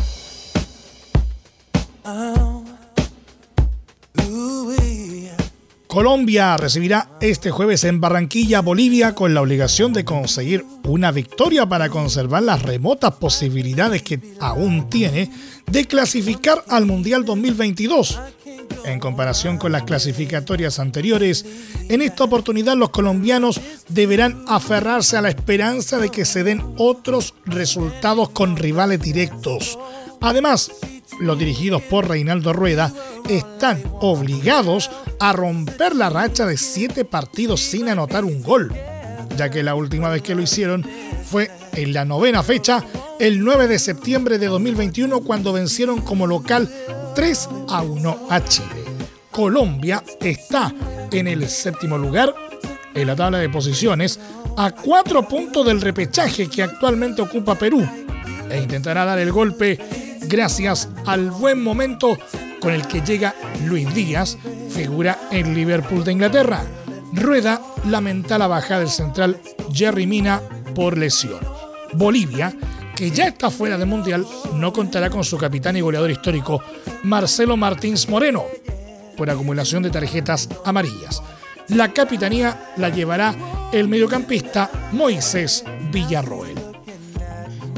Colombia 5.93 6.57
recibirá 6.57 7.11
este 7.21 7.51
jueves 7.51 7.85
en 7.85 8.01
Barranquilla, 8.01 8.63
Bolivia, 8.63 9.15
con 9.15 9.35
la 9.35 9.43
obligación 9.43 9.93
de 9.93 10.07
conseguir 10.07 10.65
una 10.85 11.13
victoria 11.13 11.67
para 11.67 11.91
conservar 11.91 12.45
las 12.45 12.63
remotas 12.63 13.17
posibilidades 13.17 14.03
que 14.03 14.19
aún 14.41 14.89
tiene 14.89 15.31
de 15.67 15.85
clasificar 15.85 16.65
al 16.69 16.87
Mundial 16.87 17.27
2022. 17.27 18.19
En 18.87 19.01
comparación 19.01 19.59
con 19.59 19.73
las 19.73 19.83
clasificatorias 19.83 20.79
anteriores, 20.79 21.45
en 21.91 22.01
esta 22.01 22.25
oportunidad 22.25 22.75
los 22.75 22.89
colombianos 22.89 23.61
deberán 23.89 24.47
aferrarse 24.49 25.19
a 25.19 25.21
la 25.21 25.29
esperanza 25.29 25.99
de 25.99 26.09
que 26.09 26.25
se 26.25 26.43
den 26.43 26.65
otros 26.79 27.35
resultados 27.45 28.31
con 28.31 28.57
rivales 28.57 28.99
directos. 28.99 29.79
Además, 30.23 30.71
los 31.21 31.39
dirigidos 31.39 31.83
por 31.83 32.09
Reinaldo 32.09 32.53
Rueda, 32.53 32.93
están 33.29 33.83
obligados 34.01 34.91
a 35.21 35.33
romper 35.33 35.95
la 35.95 36.11
racha 36.11 36.47
de 36.47 36.57
siete 36.57 37.05
partidos 37.05 37.61
sin 37.61 37.89
anotar 37.89 38.25
un 38.25 38.43
gol, 38.43 38.73
ya 39.37 39.51
que 39.51 39.63
la 39.63 39.75
última 39.75 40.09
vez 40.09 40.23
que 40.23 40.35
lo 40.35 40.43
hicieron 40.43 40.87
fue 41.25 41.51
en 41.75 41.93
la 41.93 42.05
novena 42.05 42.43
fecha, 42.43 42.85
el 43.19 43.43
9 43.43 43.69
de 43.69 43.79
septiembre 43.79 44.39
de 44.39 44.47
2021, 44.47 45.21
cuando 45.21 45.53
vencieron 45.53 46.01
como 46.01 46.27
local 46.27 46.69
3 47.15 47.49
a 47.69 47.83
1 47.83 48.27
a 48.31 48.45
Chile. 48.45 48.69
Colombia 49.31 50.03
está 50.21 50.75
en 51.11 51.29
el 51.29 51.49
séptimo 51.49 51.97
lugar 51.97 52.35
en 52.95 53.07
la 53.07 53.17
tabla 53.17 53.39
de 53.39 53.49
posiciones, 53.49 54.19
a 54.57 54.71
cuatro 54.73 55.27
puntos 55.27 55.65
del 55.65 55.81
repechaje 55.81 56.49
que 56.49 56.63
actualmente 56.63 57.23
ocupa 57.23 57.55
Perú, 57.55 57.87
e 58.51 58.59
intentará 58.59 59.07
dar 59.07 59.19
el 59.19 59.33
golpe 59.33 59.79
gracias 60.33 60.89
al 61.05 61.31
buen 61.31 61.63
momento 61.63 62.19
con 62.59 62.73
el 62.73 62.87
que 62.87 63.03
llega 63.03 63.35
Luis 63.67 63.93
Díaz, 63.95 64.39
figura 64.71 65.29
en 65.31 65.55
Liverpool 65.55 66.05
de 66.05 66.13
Inglaterra. 66.13 66.65
Rueda 67.13 67.61
lamenta 67.85 68.39
la 68.39 68.47
baja 68.47 68.79
del 68.79 68.89
central 68.89 69.39
Jerry 69.75 70.07
Mina 70.07 70.41
por 70.75 70.97
lesión. 70.97 71.41
Bolivia, 71.93 72.55
que 72.97 73.11
ya 73.11 73.27
está 73.27 73.51
fuera 73.51 73.77
del 73.77 73.89
Mundial, 73.89 74.27
no 74.55 74.73
contará 74.73 75.11
con 75.11 75.23
su 75.23 75.37
capitán 75.37 75.77
y 75.77 75.83
goleador 75.83 76.11
histórico 76.11 76.63
Marcelo 77.03 77.59
Martins 77.59 78.09
Moreno 78.09 78.45
por 79.19 79.29
acumulación 79.29 79.83
de 79.83 79.91
tarjetas 79.91 80.49
amarillas. 80.65 81.23
La 81.69 81.93
capitanía 81.93 82.73
la 82.79 82.89
llevará 82.89 83.35
el 83.71 83.87
mediocampista 83.87 84.71
Moisés 84.93 85.63
Villarroel. 85.93 86.52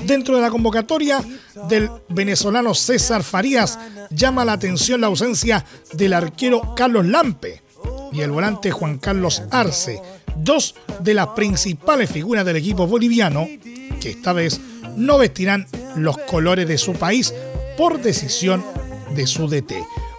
Dentro 0.06 0.36
de 0.36 0.42
la 0.42 0.50
convocatoria 0.50 1.24
del 1.68 1.90
venezolano 2.10 2.74
César 2.74 3.22
Farías 3.22 3.78
llama 4.10 4.44
la 4.44 4.52
atención 4.52 5.00
la 5.00 5.06
ausencia 5.06 5.64
del 5.94 6.12
arquero 6.12 6.74
Carlos 6.74 7.06
Lampe 7.06 7.62
y 8.12 8.20
el 8.20 8.30
volante 8.30 8.70
Juan 8.70 8.98
Carlos 8.98 9.42
Arce, 9.50 10.02
dos 10.36 10.74
de 11.00 11.14
las 11.14 11.28
principales 11.28 12.10
figuras 12.10 12.44
del 12.44 12.56
equipo 12.56 12.86
boliviano 12.86 13.48
que 14.00 14.10
esta 14.10 14.34
vez 14.34 14.60
no 14.96 15.16
vestirán 15.16 15.66
los 15.96 16.18
colores 16.18 16.68
de 16.68 16.76
su 16.76 16.92
país 16.92 17.32
por 17.78 18.00
decisión 18.00 18.62
de 19.14 19.26
su 19.26 19.48
DT. 19.48 19.72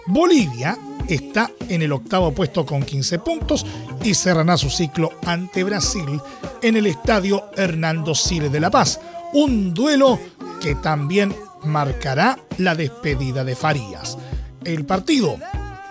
Bolivia 0.06 0.76
está 1.08 1.50
en 1.68 1.82
el 1.82 1.92
octavo 1.92 2.32
puesto 2.32 2.66
con 2.66 2.82
15 2.82 3.20
puntos 3.20 3.64
y 4.02 4.14
cerrará 4.14 4.56
su 4.56 4.68
ciclo 4.68 5.10
ante 5.24 5.62
Brasil 5.62 6.20
en 6.62 6.76
el 6.76 6.86
estadio 6.86 7.44
Hernando 7.56 8.16
Siles 8.16 8.50
de 8.50 8.60
La 8.60 8.70
Paz 8.70 9.00
un 9.36 9.74
duelo 9.74 10.18
que 10.62 10.74
también 10.76 11.36
marcará 11.62 12.38
la 12.56 12.74
despedida 12.74 13.44
de 13.44 13.54
Farías. 13.54 14.16
El 14.64 14.86
partido 14.86 15.36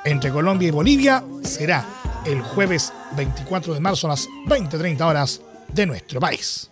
entre 0.04 0.32
Colombia 0.32 0.68
y 0.68 0.72
Bolivia 0.72 1.24
será 1.44 1.86
el 2.26 2.42
jueves 2.42 2.92
24 3.16 3.76
de 3.76 3.80
marzo 3.80 4.08
a 4.08 4.12
las 4.12 4.28
20:30 4.48 5.06
horas 5.06 5.42
de 5.72 5.86
nuestro 5.86 6.20
país. 6.20 6.72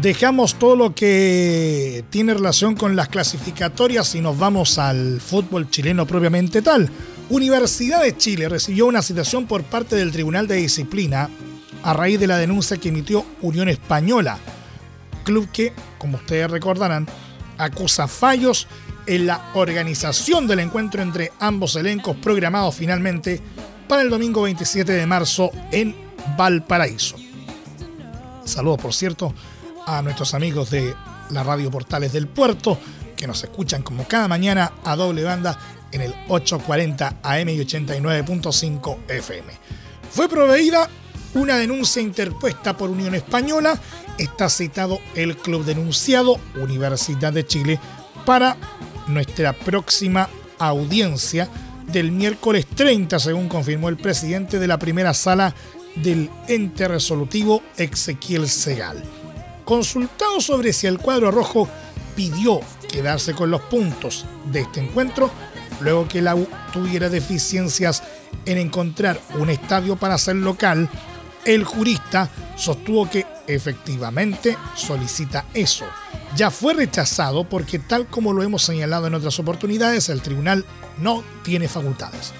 Dejamos 0.00 0.54
todo 0.54 0.76
lo 0.76 0.94
que 0.94 2.04
tiene 2.10 2.34
relación 2.34 2.76
con 2.76 2.94
las 2.94 3.08
clasificatorias 3.08 4.14
y 4.14 4.20
nos 4.20 4.38
vamos 4.38 4.78
al 4.78 5.20
fútbol 5.20 5.68
chileno 5.68 6.06
propiamente 6.06 6.62
tal. 6.62 6.90
Universidad 7.32 8.02
de 8.02 8.14
Chile 8.14 8.46
recibió 8.46 8.84
una 8.84 9.00
citación 9.00 9.46
por 9.46 9.62
parte 9.62 9.96
del 9.96 10.12
Tribunal 10.12 10.46
de 10.46 10.56
Disciplina 10.56 11.30
a 11.82 11.94
raíz 11.94 12.20
de 12.20 12.26
la 12.26 12.36
denuncia 12.36 12.76
que 12.76 12.90
emitió 12.90 13.24
Unión 13.40 13.70
Española, 13.70 14.38
club 15.24 15.48
que, 15.50 15.72
como 15.96 16.18
ustedes 16.18 16.50
recordarán, 16.50 17.08
acusa 17.56 18.06
fallos 18.06 18.68
en 19.06 19.26
la 19.26 19.50
organización 19.54 20.46
del 20.46 20.60
encuentro 20.60 21.00
entre 21.00 21.32
ambos 21.40 21.74
elencos 21.76 22.18
programados 22.18 22.74
finalmente 22.74 23.40
para 23.88 24.02
el 24.02 24.10
domingo 24.10 24.42
27 24.42 24.92
de 24.92 25.06
marzo 25.06 25.52
en 25.70 25.96
Valparaíso. 26.36 27.16
Saludos, 28.44 28.82
por 28.82 28.92
cierto, 28.92 29.32
a 29.86 30.02
nuestros 30.02 30.34
amigos 30.34 30.68
de 30.68 30.94
la 31.30 31.42
Radio 31.42 31.70
Portales 31.70 32.12
del 32.12 32.26
Puerto, 32.26 32.78
que 33.22 33.28
nos 33.28 33.44
escuchan 33.44 33.84
como 33.84 34.02
cada 34.08 34.26
mañana 34.26 34.72
a 34.82 34.96
doble 34.96 35.22
banda 35.22 35.56
en 35.92 36.00
el 36.00 36.12
840 36.26 37.18
AM 37.22 37.48
y 37.50 37.58
89.5 37.60 38.98
FM. 39.06 39.52
Fue 40.10 40.28
proveída 40.28 40.90
una 41.34 41.56
denuncia 41.56 42.02
interpuesta 42.02 42.76
por 42.76 42.90
Unión 42.90 43.14
Española. 43.14 43.80
Está 44.18 44.48
citado 44.48 44.98
el 45.14 45.36
club 45.36 45.64
denunciado 45.64 46.40
Universidad 46.56 47.32
de 47.32 47.46
Chile 47.46 47.78
para 48.26 48.56
nuestra 49.06 49.52
próxima 49.52 50.28
audiencia 50.58 51.48
del 51.86 52.10
miércoles 52.10 52.66
30, 52.74 53.20
según 53.20 53.48
confirmó 53.48 53.88
el 53.88 53.98
presidente 53.98 54.58
de 54.58 54.66
la 54.66 54.80
primera 54.80 55.14
sala 55.14 55.54
del 55.94 56.28
ente 56.48 56.88
resolutivo 56.88 57.62
Ezequiel 57.76 58.48
Segal. 58.48 59.00
Consultado 59.64 60.40
sobre 60.40 60.72
si 60.72 60.88
el 60.88 60.98
cuadro 60.98 61.30
rojo 61.30 61.68
pidió 62.14 62.60
quedarse 62.90 63.34
con 63.34 63.50
los 63.50 63.62
puntos 63.62 64.26
de 64.46 64.60
este 64.60 64.80
encuentro, 64.80 65.30
luego 65.80 66.08
que 66.08 66.22
la 66.22 66.34
U 66.34 66.46
tuviera 66.72 67.08
deficiencias 67.08 68.02
en 68.46 68.58
encontrar 68.58 69.20
un 69.38 69.50
estadio 69.50 69.96
para 69.96 70.18
ser 70.18 70.36
local, 70.36 70.88
el 71.44 71.64
jurista 71.64 72.30
sostuvo 72.56 73.08
que 73.08 73.26
efectivamente 73.46 74.56
solicita 74.76 75.46
eso. 75.54 75.84
Ya 76.36 76.50
fue 76.50 76.74
rechazado 76.74 77.44
porque 77.44 77.78
tal 77.78 78.06
como 78.06 78.32
lo 78.32 78.42
hemos 78.42 78.62
señalado 78.62 79.06
en 79.06 79.14
otras 79.14 79.38
oportunidades, 79.38 80.08
el 80.08 80.22
tribunal 80.22 80.64
no 80.98 81.22
tiene 81.42 81.68
facultades. 81.68 82.32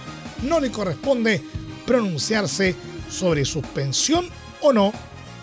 No 0.42 0.60
le 0.60 0.70
corresponde 0.70 1.42
pronunciarse 1.86 2.74
sobre 3.10 3.44
suspensión 3.44 4.26
o 4.60 4.72
no 4.72 4.92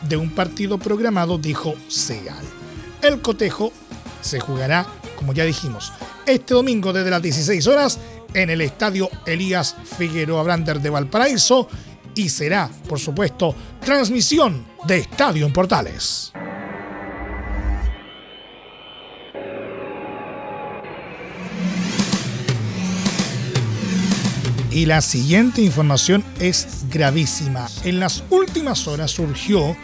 de 0.08 0.18
un 0.18 0.32
partido 0.32 0.78
programado, 0.78 1.38
dijo 1.38 1.76
Segal. 1.90 2.44
El 3.02 3.22
cotejo 3.22 3.72
se 4.22 4.40
jugará, 4.40 4.86
como 5.18 5.34
ya 5.34 5.46
dijimos, 5.46 5.94
este 6.26 6.54
domingo 6.54 6.94
desde 6.94 7.10
las 7.10 7.22
16 7.22 7.68
horas 7.68 8.00
en 8.34 8.50
el 8.50 8.62
estadio 8.62 9.10
Elías 9.26 9.76
Figueroa 9.98 10.44
Brander 10.44 10.80
de 10.82 10.90
Valparaíso 10.90 11.68
y 12.16 12.30
será, 12.30 12.70
por 12.88 13.00
supuesto, 13.00 13.56
transmisión 13.80 14.66
de 14.86 14.98
Estadio 14.98 15.46
en 15.46 15.54
Portales. 15.54 16.34
Y 24.72 24.86
la 24.86 25.02
siguiente 25.02 25.62
información 25.64 26.24
es 26.40 26.86
gravísima. 26.92 27.68
En 27.84 28.00
las 28.00 28.24
últimas 28.30 28.88
horas 28.88 29.12
surgió 29.12 29.76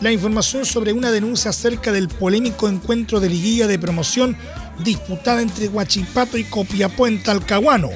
la 0.00 0.12
información 0.12 0.64
sobre 0.64 0.92
una 0.92 1.10
denuncia 1.10 1.50
acerca 1.50 1.92
del 1.92 2.08
polémico 2.08 2.68
encuentro 2.68 3.20
de 3.20 3.28
liguilla 3.28 3.66
de 3.66 3.78
promoción 3.78 4.36
disputada 4.82 5.42
entre 5.42 5.68
Huachipato 5.68 6.38
y 6.38 6.44
Copiapó 6.44 7.06
en 7.06 7.22
Talcahuano, 7.22 7.90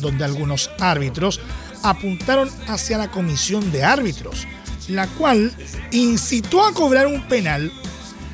donde 0.00 0.24
algunos 0.24 0.70
árbitros 0.78 1.40
apuntaron 1.82 2.50
hacia 2.68 2.98
la 2.98 3.10
comisión 3.10 3.72
de 3.72 3.84
árbitros, 3.84 4.46
la 4.88 5.06
cual 5.06 5.52
incitó 5.92 6.64
a 6.64 6.72
cobrar 6.72 7.06
un 7.06 7.26
penal 7.26 7.72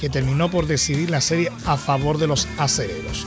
que 0.00 0.08
terminó 0.08 0.50
por 0.50 0.66
decidir 0.66 1.10
la 1.10 1.20
serie 1.20 1.52
a 1.66 1.76
favor 1.76 2.18
de 2.18 2.26
los 2.26 2.48
acereros. 2.58 3.26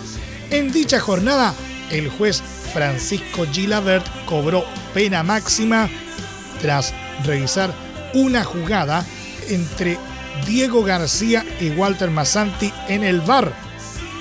En 0.50 0.72
dicha 0.72 1.00
jornada, 1.00 1.54
el 1.90 2.10
juez 2.10 2.42
Francisco 2.74 3.46
Gilabert 3.52 4.06
cobró 4.26 4.66
pena 4.94 5.24
máxima 5.24 5.90
tras 6.62 6.94
revisar 7.24 7.74
una 8.14 8.44
jugada 8.44 9.06
entre 9.50 9.98
Diego 10.48 10.84
García 10.84 11.46
y 11.60 11.70
Walter 11.72 12.10
Massanti 12.10 12.74
en 12.88 13.04
el 13.04 13.22
bar, 13.22 13.54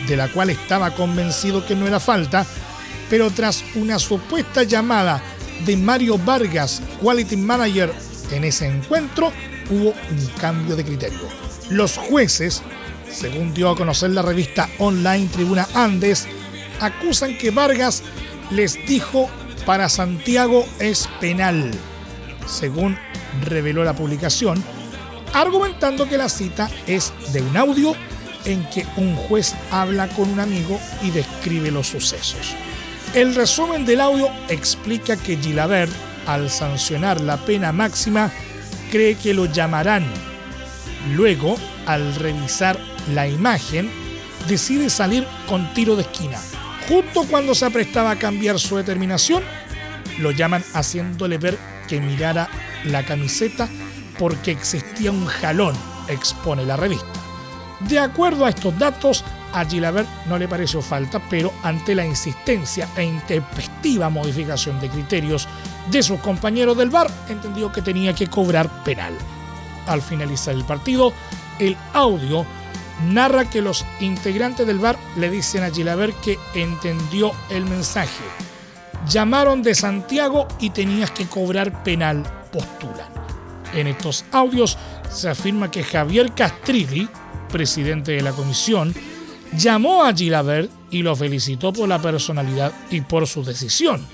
de 0.07 0.17
la 0.17 0.29
cual 0.29 0.51
estaba 0.51 0.93
convencido 0.93 1.65
que 1.65 1.77
no 1.77 1.87
era 1.87 2.01
falta, 2.01 2.47
pero 3.09 3.31
tras 3.31 3.65
una 3.75 3.99
supuesta 3.99 4.63
llamada 4.63 5.23
de 5.65 5.77
Mario 5.77 6.19
Vargas, 6.19 6.83
Quality 7.01 7.37
Manager, 7.37 7.93
en 8.31 8.45
ese 8.45 8.67
encuentro, 8.67 9.33
hubo 9.71 9.91
un 9.91 10.27
cambio 10.41 10.77
de 10.77 10.85
criterio. 10.85 11.21
Los 11.71 11.97
jueces, 11.97 12.63
según 13.11 13.55
dio 13.55 13.71
a 13.71 13.77
conocer 13.77 14.11
la 14.11 14.23
revista 14.23 14.69
online 14.79 15.29
Tribuna 15.29 15.69
Andes, 15.75 16.27
acusan 16.81 17.37
que 17.39 17.51
Vargas 17.51 18.03
les 18.51 18.75
dijo 18.87 19.29
para 19.67 19.89
Santiago 19.89 20.67
es 20.81 21.09
penal, 21.21 21.71
según 22.47 22.99
reveló 23.45 23.85
la 23.85 23.95
publicación, 23.95 24.63
argumentando 25.33 26.09
que 26.09 26.19
la 26.19 26.29
cita 26.29 26.71
es 26.87 27.13
de 27.33 27.43
un 27.43 27.57
audio 27.57 27.95
en 28.45 28.65
que 28.71 28.87
un 28.97 29.17
juez 29.17 29.55
habla 29.71 30.09
con 30.09 30.29
un 30.29 30.41
amigo 30.41 30.81
y 31.03 31.11
describe 31.11 31.71
los 31.71 31.89
sucesos. 31.89 32.55
El 33.15 33.35
resumen 33.35 33.85
del 33.85 34.01
audio 34.01 34.29
explica 34.49 35.17
que 35.17 35.37
Gilabert, 35.37 35.93
al 36.27 36.51
sancionar 36.51 37.21
la 37.21 37.37
pena 37.37 37.73
máxima, 37.73 38.31
cree 38.91 39.17
que 39.17 39.35
lo 39.35 39.47
llamarán. 39.47 40.07
Luego, 41.15 41.57
al 41.87 42.15
revisar 42.15 42.79
la 43.13 43.29
imagen, 43.29 43.91
decide 44.49 44.89
salir 44.89 45.27
con 45.49 45.73
tiro 45.75 45.97
de 45.97 46.03
esquina. 46.03 46.39
Justo 46.89 47.25
cuando 47.29 47.55
se 47.55 47.65
aprestaba 47.65 48.13
a 48.13 48.19
cambiar 48.19 48.59
su 48.59 48.77
determinación, 48.77 49.43
lo 50.19 50.31
llaman 50.31 50.65
haciéndole 50.75 51.39
ver 51.39 51.59
que 51.89 52.01
mirara 52.01 52.49
la 52.85 53.05
camiseta 53.05 53.69
porque 54.19 54.53
existía 54.53 55.11
un 55.11 55.27
jalón, 55.27 55.75
expone 56.09 56.65
la 56.65 56.77
revista. 56.77 57.07
De 57.81 57.99
acuerdo 57.99 58.45
a 58.45 58.51
estos 58.51 58.79
datos, 58.79 59.25
a 59.53 59.65
Gilabert 59.65 60.09
no 60.27 60.39
le 60.39 60.49
pareció 60.49 60.81
falta, 60.81 61.21
pero 61.29 61.53
ante 61.63 61.95
la 61.95 62.07
insistencia 62.07 62.89
e 62.97 63.05
intempestiva 63.05 64.09
modificación 64.09 64.81
de 64.81 64.89
criterios 64.89 65.49
de 65.91 66.03
sus 66.03 66.21
compañeros 66.21 66.77
del 66.77 66.91
bar, 66.91 67.11
entendió 67.29 67.73
que 67.73 67.83
tenía 67.83 68.15
que 68.15 68.29
cobrar 68.29 68.85
penal. 68.85 69.15
Al 69.87 70.01
finalizar 70.01 70.55
el 70.55 70.65
partido, 70.65 71.13
el 71.59 71.77
audio 71.93 72.47
narra 73.09 73.51
que 73.51 73.61
los 73.61 73.85
integrantes 74.01 74.67
del 74.67 74.79
bar 74.79 74.97
le 75.17 75.29
dicen 75.29 75.65
a 75.65 75.71
Gilabert 75.71 76.19
que 76.21 76.39
entendió 76.55 77.33
el 77.51 77.65
mensaje. 77.65 78.25
Llamaron 79.09 79.63
de 79.63 79.75
Santiago 79.75 80.47
y 80.61 80.71
tenías 80.71 81.11
que 81.11 81.27
cobrar 81.27 81.83
penal, 81.83 82.23
postulan. 82.53 82.92
En 83.75 83.87
estos 83.87 84.25
audios 84.33 84.77
se 85.11 85.29
afirma 85.29 85.71
que 85.71 85.83
Javier 85.83 86.33
Castrilli, 86.33 87.09
presidente 87.51 88.13
de 88.13 88.23
la 88.23 88.33
comisión, 88.33 88.95
llamó 89.57 90.05
a 90.05 90.15
Gilabert 90.15 90.71
y 90.91 91.03
lo 91.03 91.17
felicitó 91.17 91.73
por 91.73 91.89
la 91.89 92.01
personalidad 92.01 92.73
y 92.91 93.01
por 93.01 93.27
su 93.27 93.43
decisión. 93.43 94.07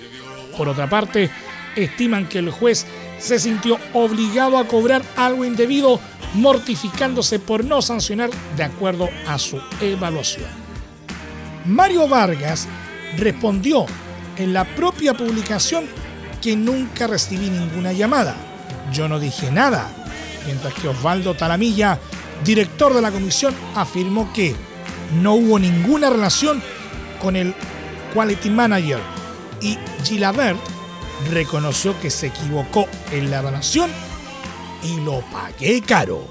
Por 0.57 0.69
otra 0.69 0.89
parte, 0.89 1.31
estiman 1.77 2.29
que 2.29 2.39
el 2.39 2.51
juez 2.51 2.87
se 3.19 3.39
sintió 3.39 3.79
obligado 3.95 4.59
a 4.59 4.67
cobrar 4.67 5.03
algo 5.17 5.45
indebido, 5.45 6.01
mortificándose 6.35 7.39
por 7.39 7.65
no 7.65 7.83
sancionar 7.83 8.31
de 8.57 8.65
acuerdo 8.65 9.09
a 9.27 9.39
su 9.39 9.61
evaluación. 9.81 10.47
Mario 11.67 12.07
Vargas 12.09 12.69
respondió 13.17 13.87
en 14.37 14.53
la 14.53 14.65
propia 14.65 15.15
publicación 15.15 15.87
que 16.41 16.55
nunca 16.55 17.09
recibí 17.09 17.51
ninguna 17.51 17.93
llamada 17.93 18.48
yo 18.93 19.09
no 19.09 19.19
dije 19.19 19.51
nada, 19.51 19.91
mientras 20.47 20.75
que 20.75 20.89
Osvaldo 20.89 21.35
Talamilla, 21.35 21.99
director 22.45 22.95
de 22.95 23.03
la 23.03 23.11
comisión, 23.11 23.55
afirmó 23.75 24.33
que 24.33 24.55
no 25.21 25.35
hubo 25.35 25.59
ninguna 25.59 26.11
relación 26.11 26.63
con 27.21 27.37
el 27.37 27.55
Quality 28.15 28.51
Manager 28.51 29.01
y 29.61 29.77
Gilabert 30.05 30.59
reconoció 31.31 31.99
que 32.01 32.11
se 32.11 32.29
equivocó 32.29 32.87
en 33.11 33.31
la 33.31 33.41
evaluación 33.41 33.91
y 34.83 35.01
lo 35.01 35.21
pagué 35.33 35.83
caro. 35.83 36.27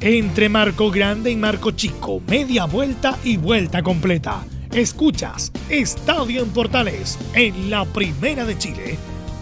Entre 0.00 0.48
Marco 0.48 0.90
Grande 0.90 1.30
y 1.30 1.36
Marco 1.36 1.72
Chico, 1.72 2.20
media 2.26 2.64
vuelta 2.64 3.18
y 3.22 3.36
vuelta 3.36 3.82
completa. 3.82 4.44
Escuchas 4.72 5.52
Estadio 5.68 6.42
en 6.42 6.50
Portales 6.50 7.18
en 7.34 7.70
la 7.70 7.84
Primera 7.84 8.44
de 8.44 8.56
Chile, 8.56 8.98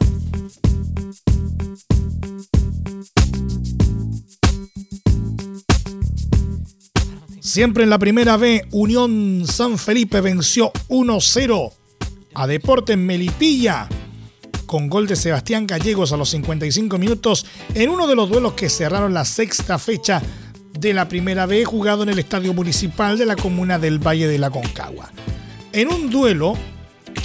Siempre 7.60 7.84
en 7.84 7.90
la 7.90 8.00
primera 8.00 8.38
B, 8.38 8.66
Unión 8.72 9.44
San 9.46 9.78
Felipe 9.78 10.22
venció 10.22 10.72
1-0 10.88 11.74
a 12.36 12.48
Deportes 12.48 12.98
Melipilla 12.98 13.90
con 14.66 14.88
gol 14.88 15.08
de 15.08 15.18
Sebastián 15.18 15.68
Gallegos 15.68 16.14
a 16.14 16.16
los 16.16 16.30
55 16.30 16.98
minutos 16.98 17.46
en 17.74 17.90
uno 17.90 18.08
de 18.08 18.16
los 18.16 18.30
duelos 18.30 18.54
que 18.54 18.70
cerraron 18.70 19.14
la 19.14 19.26
sexta 19.26 19.78
fecha 19.78 20.22
de 20.72 20.94
la 20.94 21.10
primera 21.10 21.48
B 21.48 21.66
jugado 21.66 22.04
en 22.04 22.08
el 22.08 22.20
Estadio 22.20 22.54
Municipal 22.54 23.18
de 23.18 23.26
la 23.26 23.36
comuna 23.36 23.78
del 23.78 24.00
Valle 24.00 24.30
de 24.30 24.40
la 24.40 24.52
Concagua. 24.52 25.12
En 25.74 25.92
un 25.92 26.10
duelo 26.10 26.54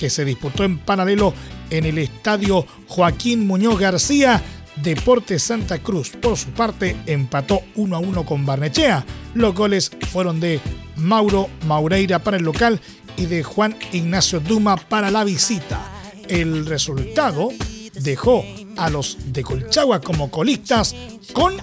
que 0.00 0.10
se 0.10 0.24
disputó 0.24 0.64
en 0.64 0.78
paralelo 0.78 1.32
en 1.70 1.84
el 1.84 1.98
Estadio 1.98 2.66
Joaquín 2.88 3.46
Muñoz 3.46 3.78
García, 3.78 4.42
Deportes 4.76 5.42
Santa 5.42 5.78
Cruz, 5.78 6.10
por 6.10 6.36
su 6.36 6.50
parte, 6.50 6.96
empató 7.06 7.60
1 7.76 7.96
a 7.96 7.98
1 7.98 8.24
con 8.24 8.44
Barnechea. 8.44 9.04
Los 9.34 9.54
goles 9.54 9.90
fueron 10.10 10.40
de 10.40 10.60
Mauro 10.96 11.48
Maureira 11.66 12.18
para 12.18 12.36
el 12.36 12.44
local 12.44 12.80
y 13.16 13.26
de 13.26 13.42
Juan 13.42 13.76
Ignacio 13.92 14.40
Duma 14.40 14.76
para 14.76 15.10
la 15.10 15.24
visita. 15.24 15.80
El 16.28 16.66
resultado 16.66 17.50
dejó 17.94 18.44
a 18.76 18.90
los 18.90 19.32
de 19.32 19.42
Colchagua 19.42 20.00
como 20.00 20.30
colistas 20.30 20.94
con 21.32 21.54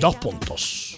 dos 0.00 0.16
puntos. 0.16 0.89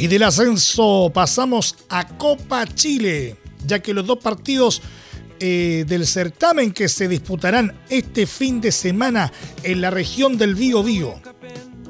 Y 0.00 0.06
del 0.06 0.22
ascenso 0.22 1.10
pasamos 1.12 1.76
a 1.90 2.08
Copa 2.16 2.66
Chile, 2.66 3.36
ya 3.66 3.80
que 3.80 3.92
los 3.92 4.06
dos 4.06 4.16
partidos 4.16 4.80
eh, 5.38 5.84
del 5.86 6.06
certamen 6.06 6.72
que 6.72 6.88
se 6.88 7.06
disputarán 7.06 7.78
este 7.90 8.26
fin 8.26 8.62
de 8.62 8.72
semana 8.72 9.30
en 9.62 9.82
la 9.82 9.90
región 9.90 10.38
del 10.38 10.54
Bío 10.54 10.82
Bío, 10.82 11.20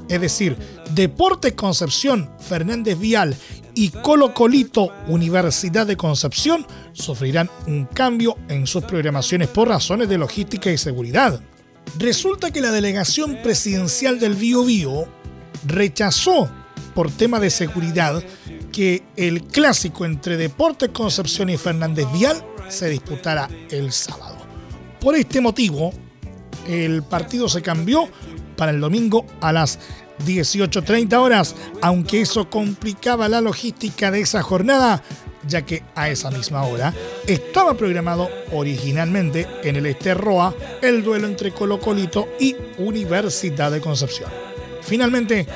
es 0.09 0.21
decir, 0.21 0.57
Deportes 0.93 1.53
Concepción, 1.53 2.29
Fernández 2.41 2.99
Vial 2.99 3.37
y 3.77 3.91
Colo 3.91 4.35
Colito, 4.35 4.93
Universidad 5.07 5.87
de 5.87 5.97
Concepción, 5.97 6.67
sufrirán 6.91 7.49
un 7.69 7.85
cambio 7.85 8.37
en 8.49 8.67
sus 8.67 8.83
programaciones 8.83 9.47
por 9.47 9.69
razones 9.69 10.09
de 10.09 10.19
logística 10.19 10.69
y 10.73 10.79
seguridad. 10.79 11.41
Resulta 11.97 12.51
que 12.51 12.61
la 12.61 12.73
delegación 12.73 13.39
presidencial 13.41 14.19
del 14.19 14.35
Bío 14.35 14.65
Bío 14.65 15.07
rechazó 15.65 16.51
por 16.95 17.11
tema 17.11 17.41
de 17.41 17.51
seguridad 17.51 18.23
que 18.73 19.03
el 19.17 19.43
clásico 19.45 20.05
entre 20.05 20.37
Deportes 20.37 20.91
Concepción 20.91 21.51
y 21.51 21.57
Fernández 21.57 22.07
Vial 22.13 22.45
se 22.69 22.89
disputara 22.89 23.49
el 23.71 23.93
sábado. 23.93 24.37
Por 25.01 25.17
este 25.17 25.41
motivo, 25.41 25.93
el 26.67 27.03
partido 27.03 27.49
se 27.49 27.63
cambió 27.63 28.09
para 28.57 28.73
el 28.73 28.81
domingo 28.81 29.27
a 29.41 29.53
las 29.53 29.79
18.30 30.27 31.15
horas, 31.15 31.57
aunque 31.81 32.21
eso 32.21 32.51
complicaba 32.51 33.29
la 33.29 33.41
logística 33.41 34.11
de 34.11 34.21
esa 34.21 34.43
jornada, 34.43 35.03
ya 35.47 35.63
que 35.63 35.83
a 35.95 36.11
esa 36.11 36.31
misma 36.31 36.63
hora 36.65 36.93
estaba 37.27 37.75
programado 37.75 38.29
originalmente 38.53 39.47
en 39.65 39.77
el 39.77 39.87
Esterroa 39.87 40.55
el 40.83 41.03
duelo 41.03 41.27
entre 41.27 41.53
Colo 41.53 41.81
Colito 41.81 42.29
y 42.39 42.55
Universidad 42.79 43.71
de 43.73 43.81
Concepción. 43.81 44.50
Finalmente, 44.91 45.47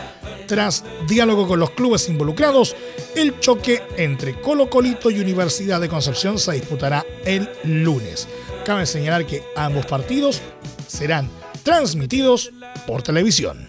tras 0.46 0.84
diálogo 1.08 1.48
con 1.48 1.58
los 1.58 1.70
clubes 1.70 2.08
involucrados, 2.08 2.76
el 3.16 3.40
choque 3.40 3.82
entre 3.96 4.40
Colo 4.40 4.70
Colito 4.70 5.10
y 5.10 5.18
Universidad 5.18 5.80
de 5.80 5.88
Concepción 5.88 6.38
se 6.38 6.52
disputará 6.52 7.04
el 7.24 7.48
lunes. 7.64 8.28
Cabe 8.64 8.86
señalar 8.86 9.26
que 9.26 9.42
ambos 9.56 9.86
partidos 9.86 10.40
serán 10.86 11.28
transmitidos 11.64 12.52
por 12.86 13.02
televisión. 13.02 13.68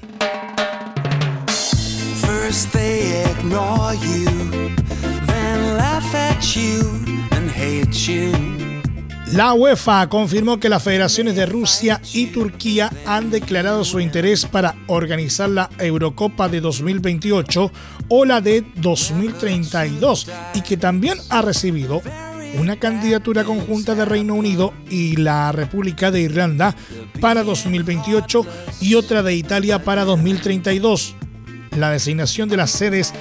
La 9.33 9.53
UEFA 9.53 10.07
confirmó 10.07 10.59
que 10.59 10.69
las 10.69 10.83
federaciones 10.83 11.35
de 11.35 11.47
Rusia 11.47 11.99
y 12.13 12.27
Turquía 12.27 12.91
han 13.07 13.31
declarado 13.31 13.83
su 13.83 13.99
interés 13.99 14.45
para 14.45 14.75
organizar 14.85 15.49
la 15.49 15.69
Eurocopa 15.79 16.47
de 16.47 16.61
2028 16.61 17.71
o 18.09 18.25
la 18.25 18.39
de 18.39 18.63
2032 18.75 20.27
y 20.53 20.61
que 20.61 20.77
también 20.77 21.17
ha 21.29 21.41
recibido 21.41 22.03
una 22.59 22.77
candidatura 22.77 23.43
conjunta 23.43 23.95
de 23.95 24.05
Reino 24.05 24.35
Unido 24.35 24.73
y 24.89 25.15
la 25.15 25.51
República 25.51 26.11
de 26.11 26.21
Irlanda 26.21 26.75
para 27.19 27.43
2028 27.43 28.45
y 28.79 28.93
otra 28.93 29.23
de 29.23 29.35
Italia 29.35 29.83
para 29.83 30.05
2032. 30.05 31.15
La 31.77 31.89
designación 31.89 32.47
de 32.47 32.57
las 32.57 32.71
sedes 32.71 33.11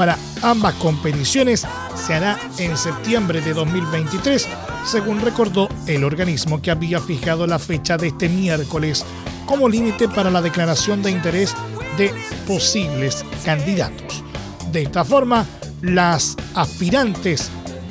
para 0.00 0.16
ambas 0.40 0.76
competiciones 0.76 1.66
se 1.94 2.14
hará 2.14 2.38
en 2.56 2.74
septiembre 2.78 3.42
de 3.42 3.52
2023, 3.52 4.48
según 4.82 5.20
recordó 5.20 5.68
el 5.86 6.04
organismo 6.04 6.62
que 6.62 6.70
había 6.70 7.00
fijado 7.00 7.46
la 7.46 7.58
fecha 7.58 7.98
de 7.98 8.06
este 8.06 8.30
miércoles 8.30 9.04
como 9.44 9.68
límite 9.68 10.08
para 10.08 10.30
la 10.30 10.40
declaración 10.40 11.02
de 11.02 11.10
interés 11.10 11.54
de 11.98 12.14
posibles 12.46 13.26
candidatos. 13.44 14.24
De 14.72 14.84
esta 14.84 15.04
forma, 15.04 15.44
las 15.82 16.34
aspirantes 16.54 17.50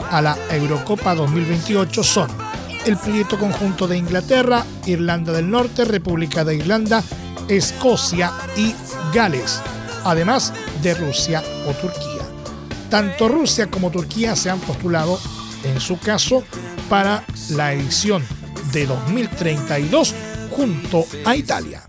a 0.09 0.19
la 0.23 0.35
Eurocopa 0.49 1.13
2028 1.13 2.03
son 2.03 2.31
el 2.87 2.97
proyecto 2.97 3.37
conjunto 3.37 3.87
de 3.87 3.99
Inglaterra, 3.99 4.65
Irlanda 4.87 5.31
del 5.31 5.51
Norte, 5.51 5.85
República 5.85 6.43
de 6.43 6.55
Irlanda, 6.55 7.03
Escocia 7.47 8.31
y 8.57 8.73
Gales 9.13 9.61
además 10.03 10.53
de 10.81 10.93
Rusia 10.93 11.43
o 11.67 11.73
Turquía. 11.73 12.23
Tanto 12.89 13.27
Rusia 13.27 13.67
como 13.67 13.91
Turquía 13.91 14.35
se 14.35 14.49
han 14.49 14.59
postulado, 14.59 15.19
en 15.63 15.79
su 15.79 15.99
caso, 15.99 16.43
para 16.89 17.23
la 17.51 17.73
edición 17.73 18.25
de 18.71 18.85
2032 18.85 20.15
junto 20.51 21.05
a 21.25 21.35
Italia. 21.35 21.88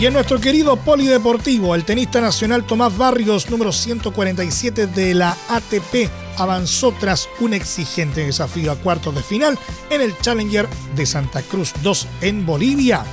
Y 0.00 0.06
en 0.06 0.12
nuestro 0.12 0.40
querido 0.40 0.76
polideportivo, 0.76 1.74
el 1.74 1.84
tenista 1.84 2.20
nacional 2.20 2.64
Tomás 2.64 2.96
Barrios, 2.96 3.50
número 3.50 3.72
147 3.72 4.86
de 4.86 5.12
la 5.12 5.36
ATP, 5.48 6.08
avanzó 6.36 6.92
tras 6.92 7.28
un 7.40 7.52
exigente 7.52 8.24
desafío 8.24 8.70
a 8.70 8.76
cuartos 8.76 9.12
de 9.16 9.24
final 9.24 9.58
en 9.90 10.00
el 10.00 10.16
Challenger 10.18 10.68
de 10.94 11.04
Santa 11.04 11.42
Cruz 11.42 11.72
2 11.82 12.06
en 12.20 12.46
Bolivia, 12.46 13.04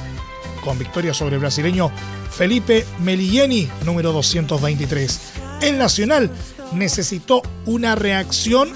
con 0.63 0.77
victoria 0.77 1.15
sobre 1.15 1.35
el 1.35 1.41
brasileño 1.41 1.89
Felipe 2.29 2.85
Melilleni, 2.99 3.67
número 3.83 4.11
223. 4.11 5.19
El 5.63 5.79
Nacional 5.79 6.29
necesitó 6.71 7.41
una 7.65 7.95
reacción 7.95 8.69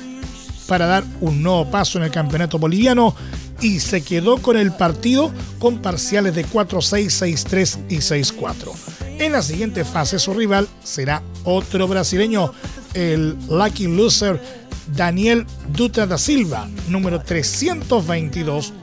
para 0.68 0.88
dar 0.88 1.04
un 1.22 1.44
nuevo 1.44 1.70
paso 1.70 2.00
en 2.00 2.06
el 2.06 2.12
campeonato 2.12 2.58
boliviano 2.58 3.16
y 3.62 3.80
se 3.80 4.02
quedó 4.02 4.42
con 4.42 4.58
el 4.58 4.72
partido 4.72 5.32
con 5.60 5.82
parciales 5.82 6.36
de 6.36 6.46
4-6, 6.46 7.48
6-3 7.50 7.80
y 7.90 7.98
6-4. 7.98 8.72
En 9.20 9.34
la 9.34 9.42
siguiente 9.42 9.84
fase 9.84 10.20
su 10.20 10.34
rival 10.34 10.68
será 10.84 11.22
otro 11.44 11.88
brasileño, 11.88 12.54
el 12.94 13.36
Lucky 13.50 13.88
Loser 13.88 14.42
Daniel 14.96 15.46
Dutra 15.74 16.08
da 16.08 16.18
Silva, 16.18 16.68
número 16.88 17.22
322, 17.22 18.74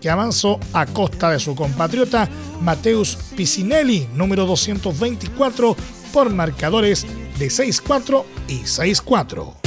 que 0.00 0.10
avanzó 0.10 0.58
a 0.72 0.86
costa 0.86 1.30
de 1.30 1.38
su 1.38 1.54
compatriota 1.54 2.28
Mateus 2.60 3.16
Picinelli, 3.36 4.08
número 4.14 4.46
224, 4.46 5.76
por 6.12 6.30
marcadores 6.30 7.06
de 7.38 7.46
6-4 7.46 8.24
y 8.48 8.60
6-4. 8.60 9.61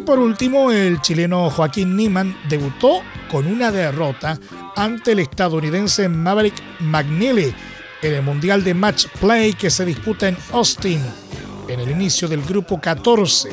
Y 0.00 0.02
por 0.02 0.18
último, 0.18 0.72
el 0.72 1.02
chileno 1.02 1.50
Joaquín 1.50 1.94
Niman 1.94 2.34
debutó 2.48 3.02
con 3.30 3.46
una 3.46 3.70
derrota 3.70 4.40
ante 4.74 5.12
el 5.12 5.18
estadounidense 5.18 6.08
Maverick 6.08 6.54
McNeely 6.80 7.54
en 8.00 8.14
el 8.14 8.22
Mundial 8.22 8.64
de 8.64 8.72
Match 8.72 9.08
Play 9.20 9.52
que 9.52 9.68
se 9.68 9.84
disputa 9.84 10.28
en 10.28 10.38
Austin 10.52 11.02
en 11.68 11.80
el 11.80 11.90
inicio 11.90 12.28
del 12.28 12.40
grupo 12.40 12.80
14. 12.80 13.50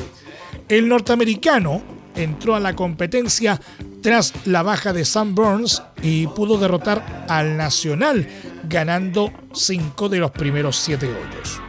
El 0.70 0.88
norteamericano 0.88 1.82
entró 2.16 2.54
a 2.54 2.60
la 2.60 2.74
competencia 2.74 3.60
tras 4.00 4.32
la 4.46 4.62
baja 4.62 4.94
de 4.94 5.04
Sam 5.04 5.34
Burns 5.34 5.82
y 6.00 6.28
pudo 6.28 6.56
derrotar 6.56 7.26
al 7.28 7.58
Nacional 7.58 8.26
ganando 8.66 9.34
5 9.52 10.08
de 10.08 10.18
los 10.18 10.30
primeros 10.30 10.76
7 10.78 11.08
hoyos. 11.08 11.60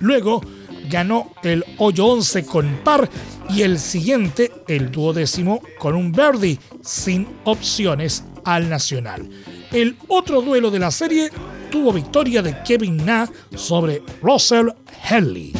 Luego 0.00 0.42
ganó 0.90 1.32
el 1.42 1.64
hoyo 1.78 2.04
11 2.04 2.44
con 2.44 2.80
par 2.84 3.08
y 3.48 3.62
el 3.62 3.78
siguiente, 3.78 4.52
el 4.68 4.90
duodécimo, 4.90 5.60
con 5.78 5.94
un 5.94 6.12
birdie 6.12 6.58
sin 6.82 7.26
opciones 7.44 8.24
al 8.44 8.68
Nacional. 8.68 9.28
El 9.72 9.96
otro 10.08 10.42
duelo 10.42 10.70
de 10.70 10.78
la 10.78 10.90
serie 10.90 11.30
tuvo 11.70 11.92
victoria 11.92 12.42
de 12.42 12.62
Kevin 12.62 13.04
Na 13.04 13.30
sobre 13.54 14.02
Russell 14.22 14.68
Henley. 15.08 15.52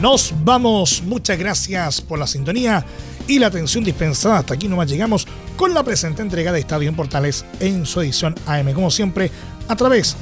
Nos 0.00 0.32
vamos. 0.44 1.02
Muchas 1.04 1.38
gracias 1.38 2.00
por 2.00 2.18
la 2.18 2.26
sintonía 2.26 2.84
y 3.28 3.38
la 3.38 3.48
atención 3.48 3.84
dispensada. 3.84 4.38
Hasta 4.38 4.54
aquí 4.54 4.66
nomás 4.66 4.88
llegamos 4.88 5.26
con 5.56 5.74
la 5.74 5.84
presente 5.84 6.22
entrega 6.22 6.52
de 6.52 6.60
Estadio 6.60 6.88
en 6.88 6.96
Portales 6.96 7.44
en 7.60 7.84
su 7.84 8.00
edición 8.00 8.34
AM, 8.46 8.72
como 8.72 8.90
siempre, 8.90 9.30
a 9.68 9.76
través 9.76 10.16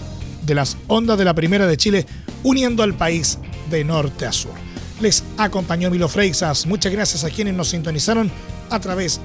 de 0.44 0.54
las 0.54 0.76
ondas 0.88 1.16
de 1.16 1.24
la 1.24 1.34
Primera 1.34 1.66
de 1.66 1.76
Chile, 1.76 2.06
uniendo 2.42 2.83
al 2.83 2.94
país 2.94 3.38
de 3.70 3.85
norte 3.85 4.27
a 4.27 4.33
sur. 4.33 4.53
Les 5.01 5.22
acompañó 5.37 5.90
Milo 5.90 6.09
Freixas. 6.09 6.66
Muchas 6.66 6.92
gracias 6.92 7.22
a 7.24 7.31
quienes 7.31 7.55
nos 7.55 7.68
sintonizaron 7.68 8.31
a 8.70 8.81
través 8.81 9.20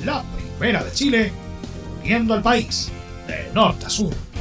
la 0.04 0.22
primera 0.58 0.84
de 0.84 0.92
Chile, 0.92 1.32
viendo 2.02 2.34
al 2.34 2.42
país 2.42 2.90
de 3.26 3.52
norte 3.54 3.86
a 3.86 3.90
sur. 3.90 4.31